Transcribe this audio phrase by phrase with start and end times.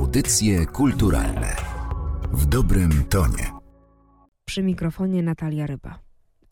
[0.00, 1.56] Audycje kulturalne
[2.32, 3.52] w dobrym tonie.
[4.44, 5.98] Przy mikrofonie Natalia Ryba.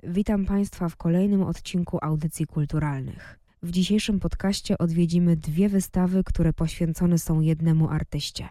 [0.02, 3.38] Witam Państwa w kolejnym odcinku Audycji Kulturalnych.
[3.62, 8.48] W dzisiejszym podcaście odwiedzimy dwie wystawy, które poświęcone są jednemu artyście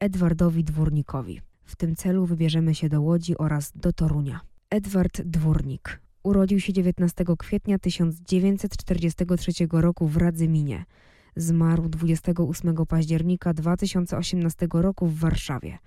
[0.00, 1.40] Edwardowi Dwórnikowi.
[1.64, 4.40] W tym celu wybierzemy się do Łodzi oraz do Torunia.
[4.70, 10.84] Edward Dwórnik urodził się 19 kwietnia 1943 roku w Radzyminie.
[11.36, 15.78] Zmarł 28 października 2018 roku w Warszawie.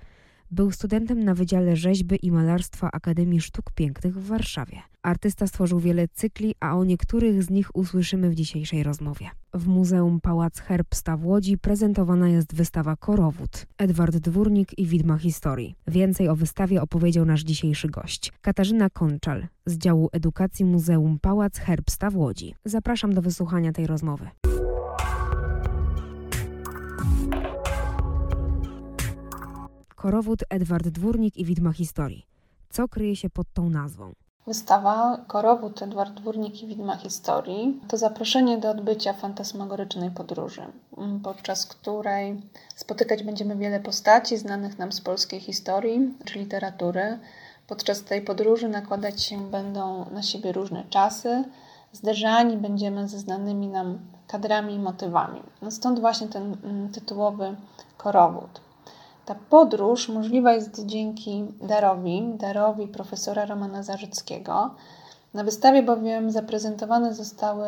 [0.51, 4.77] Był studentem na Wydziale Rzeźby i Malarstwa Akademii Sztuk Pięknych w Warszawie.
[5.01, 9.29] Artysta stworzył wiele cykli, a o niektórych z nich usłyszymy w dzisiejszej rozmowie.
[9.53, 15.75] W Muzeum Pałac Herbsta w Łodzi prezentowana jest wystawa Korowód, Edward Dwórnik i Widma Historii.
[15.87, 22.09] Więcej o wystawie opowiedział nasz dzisiejszy gość, Katarzyna Konczal z działu edukacji Muzeum Pałac Herbsta
[22.09, 22.55] w Łodzi.
[22.65, 24.29] Zapraszam do wysłuchania tej rozmowy.
[30.01, 32.25] Korowód Edward Dwórnik i Widma Historii.
[32.69, 34.13] Co kryje się pod tą nazwą?
[34.47, 40.61] Wystawa Korowód Edward Dwórnik i Widma Historii to zaproszenie do odbycia fantasmagorycznej podróży,
[41.23, 42.41] podczas której
[42.75, 47.19] spotykać będziemy wiele postaci znanych nam z polskiej historii czy literatury.
[47.67, 51.43] Podczas tej podróży nakładać się będą na siebie różne czasy,
[51.93, 55.41] zderzani będziemy ze znanymi nam kadrami i motywami.
[55.61, 56.57] No stąd właśnie ten
[56.93, 57.55] tytułowy
[57.97, 58.61] korowód.
[59.29, 64.75] Ta podróż możliwa jest dzięki darowi, darowi profesora Romana Zarzyckiego.
[65.33, 67.67] Na wystawie bowiem zaprezentowane zostały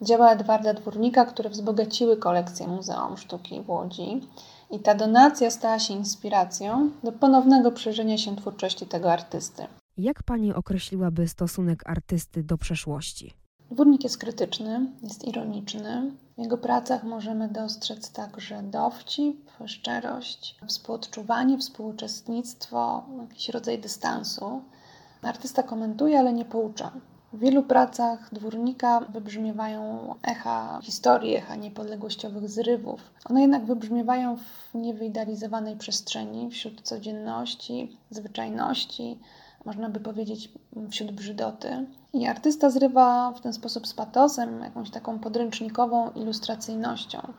[0.00, 4.20] dzieła Edwarda Dwórnika, które wzbogaciły kolekcję Muzeum Sztuki w Łodzi.
[4.70, 9.66] I ta donacja stała się inspiracją do ponownego przeżenia się twórczości tego artysty.
[9.96, 13.34] Jak pani określiłaby stosunek artysty do przeszłości?
[13.70, 16.12] Dwórnik jest krytyczny, jest ironiczny.
[16.38, 24.62] W jego pracach możemy dostrzec także dowcip, szczerość, współodczuwanie, współuczestnictwo, jakiś rodzaj dystansu.
[25.22, 26.92] Artysta komentuje, ale nie poucza.
[27.32, 33.00] W wielu pracach dwórnika wybrzmiewają echa historii, echa niepodległościowych zrywów.
[33.30, 39.20] One jednak wybrzmiewają w niewyidealizowanej przestrzeni, wśród codzienności, zwyczajności,
[39.66, 40.52] można by powiedzieć
[40.90, 41.86] wśród brzydoty.
[42.12, 47.32] I artysta zrywa w ten sposób z patosem, jakąś taką podręcznikową ilustracyjnością.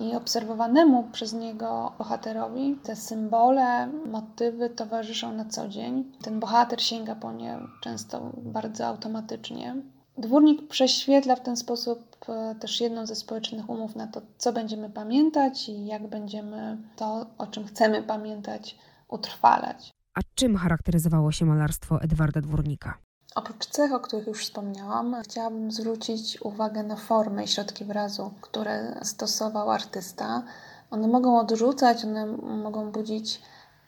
[0.00, 6.12] I obserwowanemu przez niego bohaterowi te symbole, motywy towarzyszą na co dzień.
[6.22, 9.76] Ten bohater sięga po nie często bardzo automatycznie.
[10.18, 14.90] Dwórnik prześwietla w ten sposób e, też jedną ze społecznych umów na to, co będziemy
[14.90, 18.76] pamiętać i jak będziemy to, o czym chcemy pamiętać,
[19.08, 19.97] utrwalać.
[20.18, 22.98] A czym charakteryzowało się malarstwo Edwarda Dwórnika?
[23.34, 29.00] Oprócz cech, o których już wspomniałam, chciałabym zwrócić uwagę na formę i środki wyrazu, które
[29.02, 30.42] stosował artysta.
[30.90, 33.42] One mogą odrzucać, one mogą budzić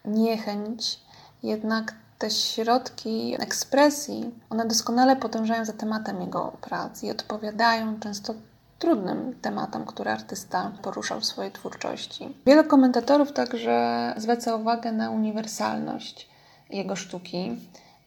[0.05, 1.01] niechęć,
[1.43, 8.35] jednak te środki ekspresji, one doskonale podążają za tematem jego prac i odpowiadają często
[8.81, 12.29] trudnym tematom, które artysta poruszał w swojej twórczości.
[12.47, 16.29] Wiele komentatorów także zwraca uwagę na uniwersalność
[16.71, 17.57] jego sztuki,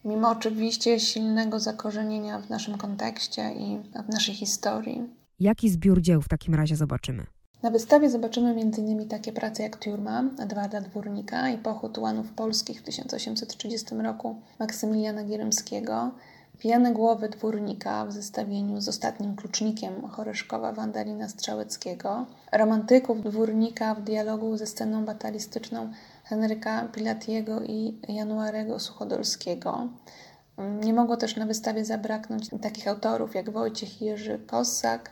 [0.05, 3.79] mimo oczywiście silnego zakorzenienia w naszym kontekście i
[4.09, 5.09] w naszej historii.
[5.39, 7.25] Jaki zbiór dzieł w takim razie zobaczymy?
[7.63, 9.07] Na wystawie zobaczymy m.in.
[9.07, 16.11] takie prace jak Tiurma Edwarda Dwórnika i Pochód Łanów Polskich w 1830 roku Maksymiliana Gierymskiego,
[16.63, 24.57] Pijane głowy dwórnika w zestawieniu z ostatnim klucznikiem Choreszkowa Wandalina Strzałeckiego, romantyków dwórnika w dialogu
[24.57, 25.91] ze sceną batalistyczną
[26.23, 29.87] Henryka Pilatiego i Januarego Suchodolskiego.
[30.57, 35.11] Nie mogło też na wystawie zabraknąć takich autorów jak Wojciech Jerzy Kossak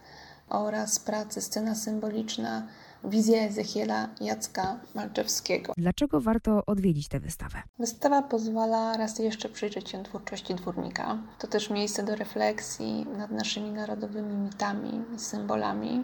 [0.50, 2.68] oraz pracy Scena symboliczna
[3.04, 5.74] Wizja Ezechiela Jacka Malczewskiego.
[5.78, 7.62] Dlaczego warto odwiedzić tę wystawę?
[7.80, 11.18] Wystawa pozwala raz jeszcze przyjrzeć się twórczości dwórnika.
[11.40, 16.04] To też miejsce do refleksji nad naszymi narodowymi mitami i symbolami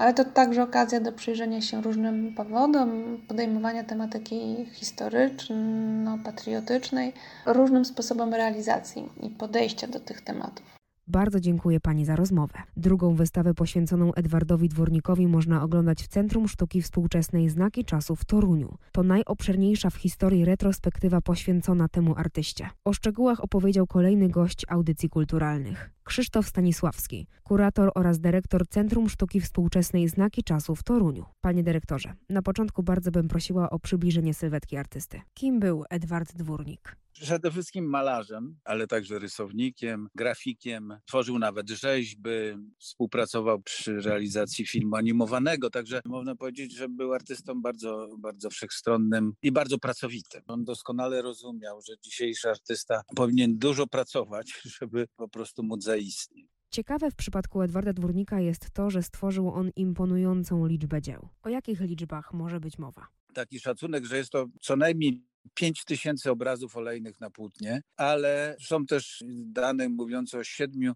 [0.00, 7.12] ale to także okazja do przyjrzenia się różnym powodom, podejmowania tematyki historyczno-patriotycznej,
[7.46, 10.79] różnym sposobom realizacji i podejścia do tych tematów.
[11.10, 12.54] Bardzo dziękuję Pani za rozmowę.
[12.76, 18.76] Drugą wystawę poświęconą Edwardowi Dwornikowi można oglądać w Centrum Sztuki Współczesnej Znaki Czasu w Toruniu.
[18.92, 22.70] To najobszerniejsza w historii retrospektywa poświęcona temu artyście.
[22.84, 25.90] O szczegółach opowiedział kolejny gość audycji kulturalnych.
[26.10, 31.24] Krzysztof Stanisławski, kurator oraz dyrektor Centrum Sztuki Współczesnej Znaki Czasu w Toruniu.
[31.40, 35.20] Panie dyrektorze, na początku bardzo bym prosiła o przybliżenie sylwetki artysty.
[35.34, 36.96] Kim był Edward Dwórnik?
[37.12, 40.98] Przede wszystkim malarzem, ale także rysownikiem, grafikiem.
[41.06, 42.30] Tworzył nawet rzeźby,
[42.78, 49.52] współpracował przy realizacji filmu animowanego, także można powiedzieć, że był artystą bardzo, bardzo wszechstronnym i
[49.52, 50.42] bardzo pracowitym.
[50.46, 56.50] On doskonale rozumiał, że dzisiejszy artysta powinien dużo pracować, żeby po prostu móc zaistnieć.
[56.70, 61.28] Ciekawe w przypadku Edwarda Dwórnika jest to, że stworzył on imponującą liczbę dzieł.
[61.42, 63.06] O jakich liczbach może być mowa?
[63.34, 65.24] Taki szacunek, że jest to co najmniej
[65.54, 70.92] 5 tysięcy obrazów olejnych na płótnie, ale są też dane mówiące o 7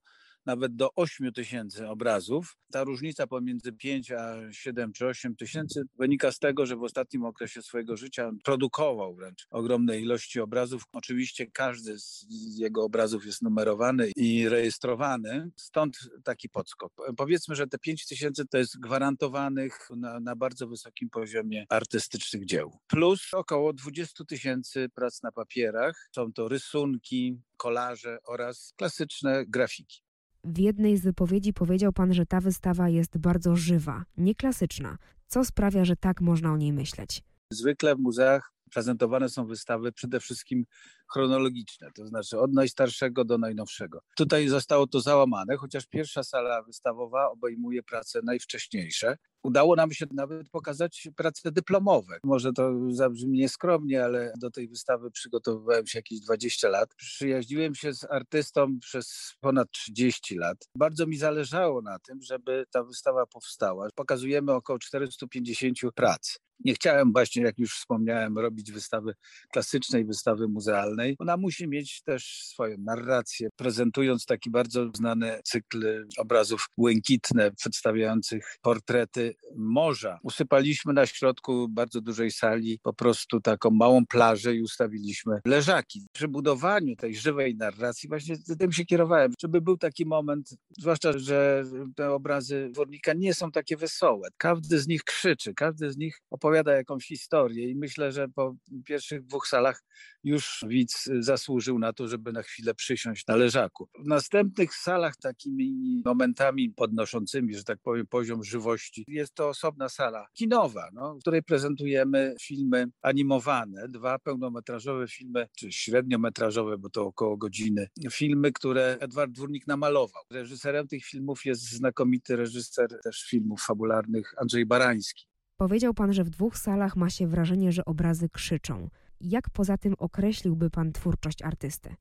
[0.46, 2.56] nawet do 8 tysięcy obrazów.
[2.72, 7.24] Ta różnica pomiędzy 5 a 7 czy 8 tysięcy wynika z tego, że w ostatnim
[7.24, 10.82] okresie swojego życia produkował wręcz ogromne ilości obrazów.
[10.92, 12.26] Oczywiście każdy z
[12.58, 16.92] jego obrazów jest numerowany i rejestrowany, stąd taki podskok.
[17.16, 22.78] Powiedzmy, że te 5 tysięcy to jest gwarantowanych na, na bardzo wysokim poziomie artystycznych dzieł.
[22.86, 26.08] Plus około 20 tysięcy prac na papierach.
[26.14, 30.03] Są to rysunki, kolaże oraz klasyczne grafiki.
[30.44, 34.98] W jednej z wypowiedzi powiedział pan, że ta wystawa jest bardzo żywa, nieklasyczna.
[35.26, 37.22] Co sprawia, że tak można o niej myśleć?
[37.50, 40.64] Zwykle w muzeach prezentowane są wystawy przede wszystkim
[41.12, 44.00] chronologiczne, to znaczy od najstarszego do najnowszego.
[44.16, 49.16] Tutaj zostało to załamane, chociaż pierwsza sala wystawowa obejmuje prace najwcześniejsze.
[49.42, 52.18] Udało nam się nawet pokazać prace dyplomowe.
[52.24, 56.94] Może to zabrzmi nieskromnie, ale do tej wystawy przygotowywałem się jakieś 20 lat.
[56.94, 60.68] Przyjaźniłem się z artystą przez ponad 30 lat.
[60.78, 63.88] Bardzo mi zależało na tym, żeby ta wystawa powstała.
[63.94, 66.38] Pokazujemy około 450 prac.
[66.60, 69.14] Nie chciałem właśnie, jak już wspomniałem, robić wystawy
[69.52, 71.16] klasycznej, wystawy muzealnej.
[71.18, 79.34] Ona musi mieć też swoją narrację, prezentując taki bardzo znany cykl obrazów błękitne, przedstawiających portrety
[79.56, 80.18] morza.
[80.22, 86.06] Usypaliśmy na środku bardzo dużej sali po prostu taką małą plażę i ustawiliśmy leżaki.
[86.12, 91.64] Przy budowaniu tej żywej narracji właśnie tym się kierowałem, żeby był taki moment, zwłaszcza, że
[91.96, 94.28] te obrazy Dwornika nie są takie wesołe.
[94.36, 99.22] Każdy z nich krzyczy, każdy z nich opowiada jakąś historię i myślę, że po pierwszych
[99.22, 99.82] dwóch salach
[100.24, 103.88] już widz zasłużył na to, żeby na chwilę przysiąść na leżaku.
[103.98, 110.26] W następnych salach takimi momentami podnoszącymi, że tak powiem, poziom żywości jest to osobna sala
[110.34, 117.36] kinowa, no, w której prezentujemy filmy animowane, dwa pełnometrażowe filmy, czy średniometrażowe, bo to około
[117.36, 120.22] godziny, filmy, które Edward Dwórnik namalował.
[120.30, 125.33] Reżyserem tych filmów jest znakomity reżyser też filmów fabularnych Andrzej Barański.
[125.56, 128.88] Powiedział pan, że w dwóch salach ma się wrażenie, że obrazy krzyczą.
[129.20, 131.94] Jak poza tym określiłby pan twórczość artysty?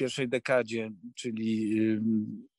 [0.00, 1.80] Pierwszej dekadzie, czyli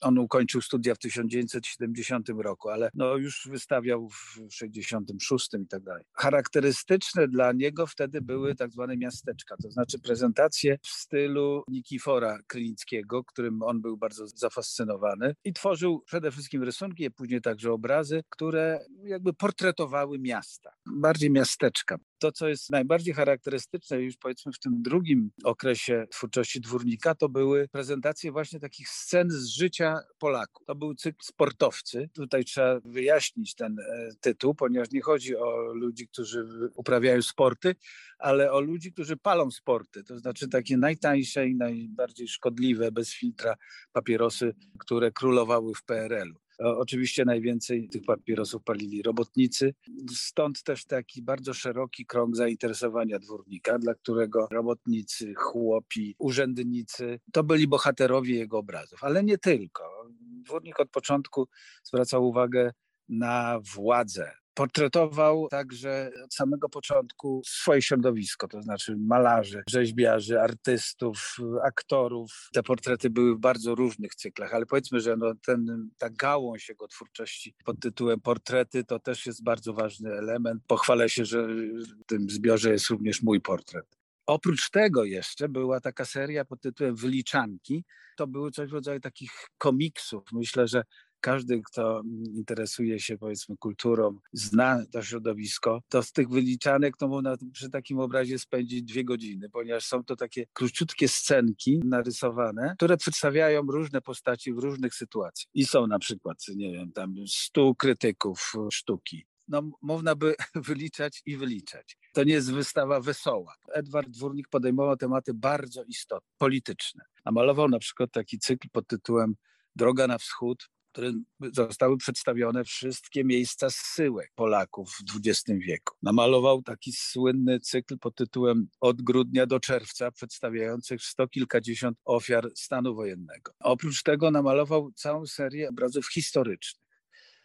[0.02, 6.04] on ukończył studia w 1970 roku, ale no już wystawiał w 66 i tak dalej.
[6.14, 13.24] Charakterystyczne dla niego wtedy były tak zwane miasteczka, to znaczy prezentacje w stylu Nikifora Krynickiego,
[13.24, 18.86] którym on był bardzo zafascynowany i tworzył przede wszystkim rysunki, a później także obrazy, które
[19.04, 21.98] jakby portretowały miasta, bardziej miasteczka.
[22.20, 27.68] To, co jest najbardziej charakterystyczne już powiedzmy w tym drugim okresie twórczości Dwórnika, to były
[27.68, 30.66] prezentacje właśnie takich scen z życia Polaków.
[30.66, 32.10] To był cykl sportowcy.
[32.14, 36.46] Tutaj trzeba wyjaśnić ten e, tytuł, ponieważ nie chodzi o ludzi, którzy
[36.76, 37.76] uprawiają sporty,
[38.20, 40.04] ale o ludzi, którzy palą sporty.
[40.04, 43.56] To znaczy takie najtańsze i najbardziej szkodliwe, bez filtra
[43.92, 46.51] papierosy, które królowały w PRL-u.
[46.64, 49.74] Oczywiście najwięcej tych papierosów palili robotnicy,
[50.16, 57.68] stąd też taki bardzo szeroki krąg zainteresowania dwórnika, dla którego robotnicy, chłopi, urzędnicy to byli
[57.68, 59.84] bohaterowie jego obrazów, ale nie tylko.
[60.22, 61.48] Dwórnik od początku
[61.84, 62.72] zwracał uwagę
[63.10, 72.50] na władzę, portretował także od samego początku swoje środowisko, to znaczy malarzy, rzeźbiarzy, artystów, aktorów.
[72.54, 76.88] Te portrety były w bardzo różnych cyklach, ale powiedzmy, że no ten, ta gałąź jego
[76.88, 80.64] twórczości pod tytułem portrety to też jest bardzo ważny element.
[80.68, 84.02] Pochwalę się, że w tym zbiorze jest również mój portret.
[84.26, 87.84] Oprócz tego jeszcze była taka seria pod tytułem Wyliczanki.
[88.18, 90.24] To były coś w rodzaju takich komiksów.
[90.32, 90.84] Myślę, że
[91.22, 92.02] każdy, kto
[92.34, 98.00] interesuje się powiedzmy kulturą, zna to środowisko, to z tych wyliczanek to można przy takim
[98.00, 104.54] obrazie spędzić dwie godziny, ponieważ są to takie króciutkie scenki narysowane, które przedstawiają różne postaci
[104.54, 105.52] w różnych sytuacjach.
[105.54, 111.38] I są na przykład, nie wiem, tam stu krytyków sztuki, no, można by wyliczać i
[111.38, 111.98] wyliczać.
[112.14, 113.56] To nie jest wystawa wesoła.
[113.74, 117.04] Edward Dwórnik podejmował tematy bardzo istotne, polityczne.
[117.26, 119.36] Namalował na przykład taki cykl pod tytułem
[119.76, 125.96] Droga na wschód, którym zostały przedstawione wszystkie miejsca zsyłek Polaków w XX wieku.
[126.04, 132.96] Namalował taki słynny cykl pod tytułem Od grudnia do czerwca, przedstawiających sto kilkadziesiąt ofiar stanu
[132.96, 133.52] wojennego.
[133.60, 136.82] Oprócz tego namalował całą serię obrazów historycznych.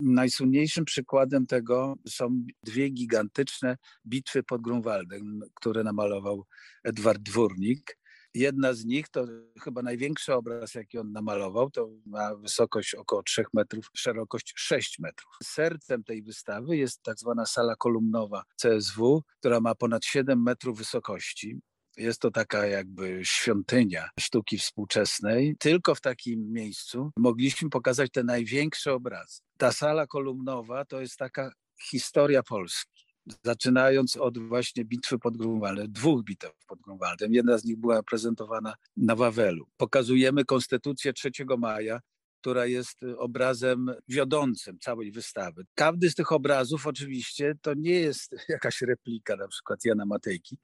[0.00, 3.76] Najsłynniejszym przykładem tego są dwie gigantyczne
[4.06, 6.44] bitwy pod Grunwaldem, które namalował
[6.84, 7.98] Edward Dwórnik.
[8.37, 9.26] Jedna z nich to
[9.62, 15.31] chyba największy obraz, jaki on namalował, to ma wysokość około 3 metrów, szerokość 6 metrów.
[15.43, 21.61] Sercem tej wystawy jest tak zwana sala kolumnowa CSW, która ma ponad 7 metrów wysokości.
[21.97, 25.57] Jest to taka jakby świątynia sztuki współczesnej.
[25.59, 29.40] Tylko w takim miejscu mogliśmy pokazać te największe obrazy.
[29.59, 31.52] Ta sala kolumnowa to jest taka
[31.90, 33.05] historia Polski
[33.45, 37.35] zaczynając od właśnie bitwy pod Grunwaldem, dwóch bitew pod Grunwaldem.
[37.35, 39.66] Jedna z nich była prezentowana na Wawelu.
[39.76, 42.00] Pokazujemy Konstytucję 3 maja,
[42.40, 45.64] która jest obrazem wiodącym całej wystawy.
[45.75, 50.59] Każdy z tych obrazów oczywiście to nie jest jakaś replika na przykład Jana Matejki,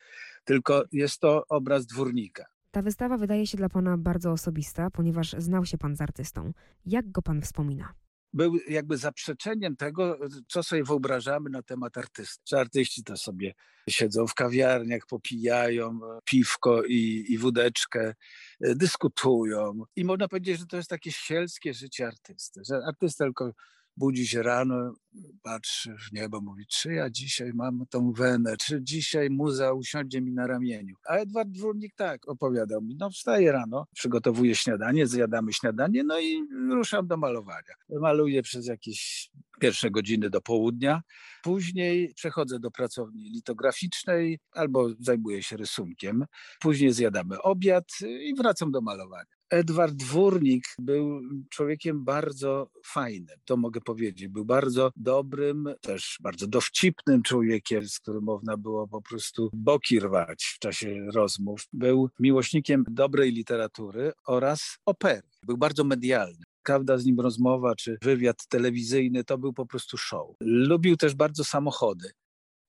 [0.44, 2.44] tylko jest to obraz dwórnika.
[2.70, 6.52] Ta wystawa wydaje się dla Pana bardzo osobista, ponieważ znał się Pan z artystą.
[6.86, 7.94] Jak go Pan wspomina?
[8.32, 12.58] Był jakby zaprzeczeniem tego, co sobie wyobrażamy na temat artysty.
[12.58, 13.54] Artyści to sobie
[13.88, 18.14] siedzą w kawiarniach, popijają piwko i, i wódeczkę,
[18.60, 19.82] dyskutują.
[19.96, 23.52] I można powiedzieć, że to jest takie sielskie życie artysty, że artysta tylko
[23.96, 24.94] budzi się rano,
[25.42, 30.32] patrzy w niebo, mówi, czy ja dzisiaj mam tą wenę, czy dzisiaj muza usiądzie mi
[30.32, 30.94] na ramieniu.
[31.08, 36.46] A Edward Dwórnik tak opowiadał mi, no wstaję rano, przygotowuję śniadanie, zjadamy śniadanie, no i
[36.70, 37.74] ruszam do malowania.
[37.88, 39.30] Maluję przez jakieś
[39.60, 41.02] pierwsze godziny do południa,
[41.42, 46.24] później przechodzę do pracowni litograficznej albo zajmuję się rysunkiem,
[46.60, 47.84] później zjadamy obiad
[48.20, 49.41] i wracam do malowania.
[49.52, 54.28] Edward Dwórnik był człowiekiem bardzo fajnym, to mogę powiedzieć.
[54.28, 60.44] Był bardzo dobrym, też bardzo dowcipnym człowiekiem, z którym można było po prostu boki rwać
[60.44, 61.60] w czasie rozmów.
[61.72, 65.28] Był miłośnikiem dobrej literatury oraz opery.
[65.46, 70.36] Był bardzo medialny każda z nim rozmowa czy wywiad telewizyjny to był po prostu show.
[70.40, 72.10] Lubił też bardzo samochody.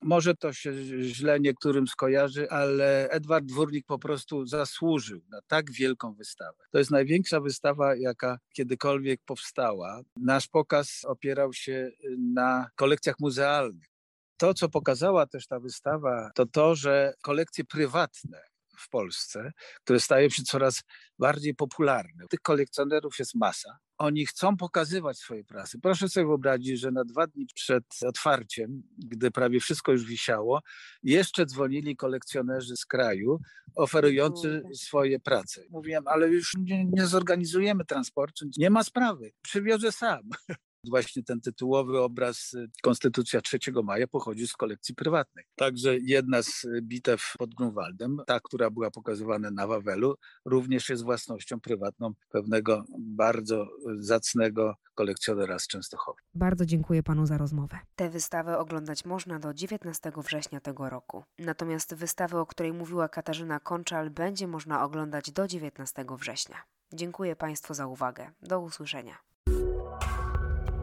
[0.03, 6.13] Może to się źle niektórym skojarzy, ale Edward Dwórnik po prostu zasłużył na tak wielką
[6.13, 6.63] wystawę.
[6.71, 10.01] To jest największa wystawa, jaka kiedykolwiek powstała.
[10.17, 13.87] Nasz pokaz opierał się na kolekcjach muzealnych.
[14.37, 19.51] To, co pokazała też ta wystawa, to to, że kolekcje prywatne w Polsce,
[19.83, 20.83] które stają się coraz
[21.19, 22.27] bardziej popularne.
[22.29, 23.77] Tych kolekcjonerów jest masa.
[23.97, 25.79] Oni chcą pokazywać swoje prasy.
[25.79, 30.61] Proszę sobie wyobrazić, że na dwa dni przed otwarciem, gdy prawie wszystko już wisiało,
[31.03, 33.39] jeszcze dzwonili kolekcjonerzy z kraju,
[33.75, 35.61] oferujący swoje prace.
[35.69, 40.29] Mówiłem, ale już nie, nie zorganizujemy transportu, nie ma sprawy, przywiozę sam.
[40.89, 45.45] Właśnie ten tytułowy obraz y, Konstytucja 3 maja pochodzi z kolekcji prywatnej.
[45.55, 51.03] Także jedna z y, bitew pod Grunwaldem, ta, która była pokazywana na Wawelu, również jest
[51.03, 53.67] własnością prywatną pewnego bardzo
[53.99, 56.21] zacnego kolekcjonera z Częstochowy.
[56.33, 57.79] Bardzo dziękuję panu za rozmowę.
[57.95, 61.23] Tę wystawę oglądać można do 19 września tego roku.
[61.39, 66.63] Natomiast wystawę, o której mówiła Katarzyna Konczal, będzie można oglądać do 19 września.
[66.93, 68.31] Dziękuję Państwu za uwagę.
[68.41, 69.32] Do usłyszenia.